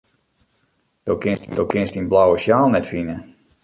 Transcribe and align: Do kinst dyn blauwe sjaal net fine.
Do 1.53 1.67
kinst 1.71 1.97
dyn 1.97 2.11
blauwe 2.11 2.37
sjaal 2.43 2.67
net 2.71 2.91
fine. 2.93 3.15